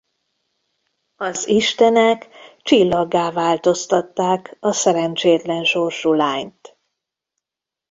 Az 1.15 1.47
istenek 1.47 2.27
csillaggá 2.61 3.31
változtatták 3.31 4.57
a 4.59 4.71
szerencsétlen 4.71 5.63
sorsú 5.63 6.13
lányt. 6.13 6.77